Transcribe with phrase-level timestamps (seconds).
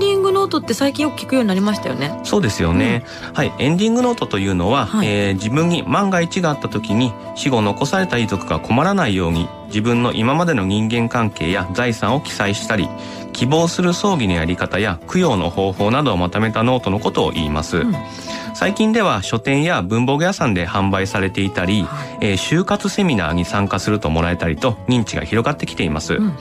[0.00, 2.18] ディングノートって最近よく聞くようになりましたよね。
[2.24, 3.52] そうですよね、うん、はい。
[3.60, 12.88] エンディングノートというのは、はい、えー、自分に万が一があった時に死後残された遺族が困らないように自分の今までの人間関係や財産を記載したり
[13.32, 17.94] 希望する葬儀のやり方や供養の方法などをまとめたノートのことを言います、うん
[18.54, 26.34] 最近では書店や文房具屋さんで販売されていたり、はい、えー、終活セミナーに参加するともらえたりと認知が広がってきています、うんうん、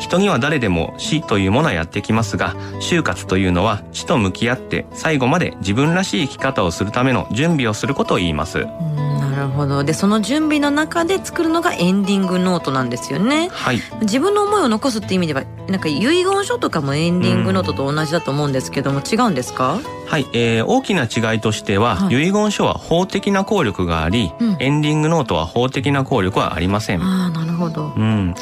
[0.00, 9.82] 人には誰でも死というものはやってきますが終活というのは死と向き合って最後まで自分らしい生き方をするための準備をすることを言います、うんなるほど。
[9.82, 19.80] でその準備の中で作るのがエンディングノートなんですよね、はい、自分の思いを残すって意味ではなんか遺言書とかもエンディングノートと同じだと思うんですけども、違うんですか？
[20.06, 27.02] はい、えー、大きな違いとしては、はい、遺言書は法的な効力があり、うん、エンディングノートは法的な効力はありません。
[27.02, 28.34] ああなるほど、うん、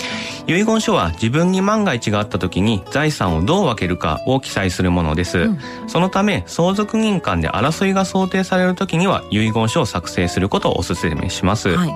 [0.46, 11.92] 遺言書は自分に万が一があった時に財産をどう分けるかを記載するものです、うん、そのため相続人間で争いが想定される時には遺言書を作成することをお勧めします、はい、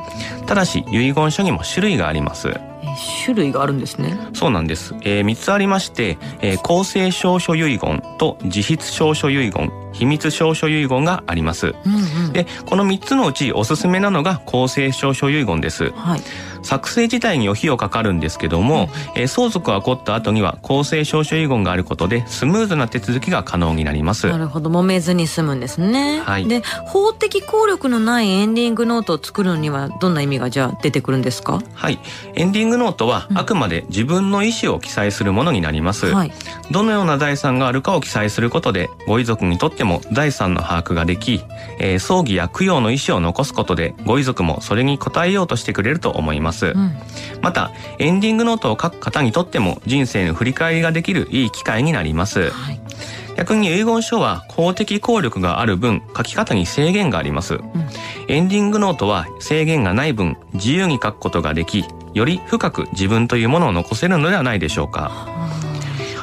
[0.47, 2.55] ただし遺言書にも種類があります
[3.25, 4.19] 種類があるんですね。
[4.33, 9.86] そうなんです、えー、3つありまして、えー、公正証書遺言と自筆証書遺言。
[9.97, 16.21] 秘密証書遺言があります、うんうん、でこの3つのうちおすすめなのが公正証書遺言です、はい。
[16.63, 24.29] 作成自体に費用かかるんですけども、えー、相続が起こった後には公正証書遺言があることでスムーズな手続きが可能になります。
[24.29, 24.69] なるほど。
[24.69, 31.63] 揉めずに済むんですね、はい、で法的効力のないエンディングノートを作るのにはどんな意味がじゃあ出てくるんですか？
[31.75, 32.01] はい。
[32.35, 36.33] エンディングノートはあくまで自分の意思を記載するものになります、はい、
[36.71, 41.43] どのような財産があるかを記載することでご遺族にとっても財産の把握ができ、
[41.79, 46.93] えー、葬儀や供養の意思を残すことでご遺族もそれに応えようとしてくれると思います、うん、
[47.41, 52.81] またエンディングノートを書く方にとっても人生の振り返りができるいい機会になります、はい、
[53.37, 57.63] 逆に遺言書は公的効力がある分書き方に制限があります、うん、
[58.29, 65.36] エンディングノートは制限がない分自由に書くことができより深く自分というものを残せるのではないでしょうか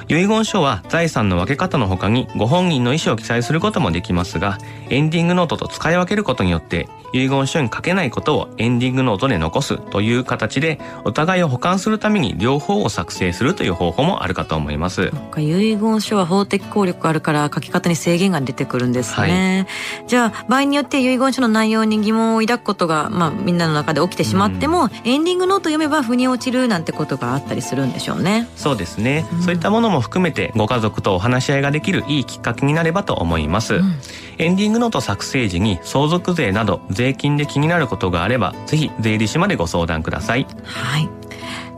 [0.07, 4.57] 遺言書は財産の分け方の他にご本人の意思を記載することもできますが
[4.89, 15.11] エンディングノートと使い分けることによって遺言書に書けないことをエンディングノートで残すという形でお互いを補完するために両方を作成するという方法もあるかと思います。
[15.37, 28.47] 遺言書は法的効力あるから書き方に制限が出てくるんですね、はい、じゃあ場合によって遺言書の内容に疑問を抱くことが、まあ、みんなの中で起きてしまっても、うん、エンディングノート読めば腑に落ちるなんてことがあったりするんでしょうね。
[28.55, 33.95] そうですね、うん、そういったものも含めてご家族とお話し合いができるいいきっかけになればと思います、うん、
[34.37, 40.45] エンディングノート作成時に相続税など税金で気になることがあればぜひ税理士までご相談ください。
[40.63, 41.09] はい。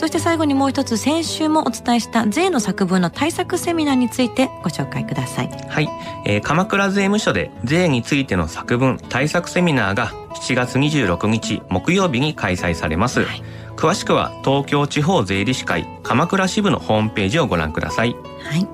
[0.00, 5.50] そして最後にもう一つ先週もお伝えした税の作文の対策セミナーについてご紹介ください。
[5.68, 5.88] はい、
[6.24, 13.42] えー、鎌倉税務署で税についての作文対策セミナーが7月26日木曜日に開催されます、はい、
[13.76, 18.16] 詳しくは東京地方税理士会鎌倉支部のホームページをご覧ください。
[18.42, 18.66] はい。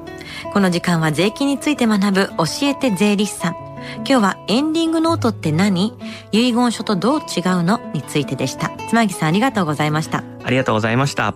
[0.53, 3.66] この時間は税金について学ぶ教えて税理士さん
[3.99, 5.93] 今日はエンディングノートって何
[6.33, 11.35] 遺言書とどう違うのについてでした妻木さんありがとうございましたありがとうございました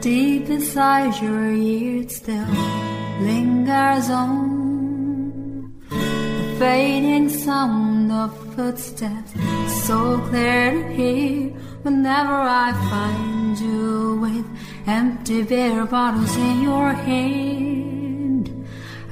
[0.00, 2.44] Deep inside your ears still
[3.22, 4.64] lingers on
[5.90, 9.32] The fading sound of footsteps
[9.86, 11.50] so clear to hear
[11.82, 14.46] whenever I find you with
[14.86, 18.03] empty beer bottles in your hand.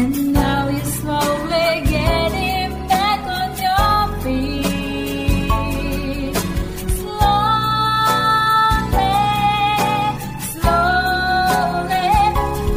[0.00, 5.50] And now you're slowly getting back on your feet.
[7.00, 8.44] Slowly,
[10.54, 12.10] slowly.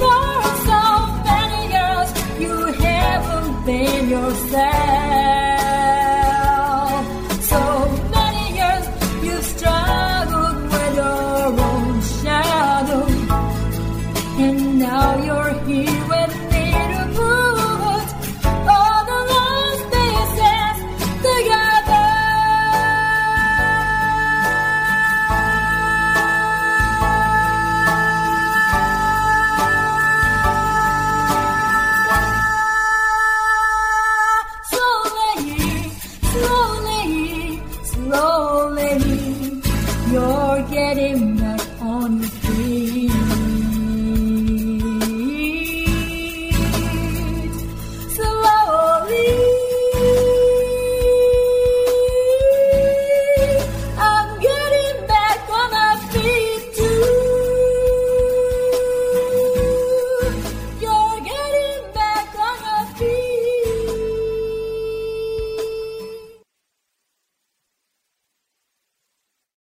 [0.02, 0.34] For
[0.70, 0.82] so
[1.30, 2.10] many years
[2.42, 5.11] you haven't been yourself.
[40.94, 41.41] let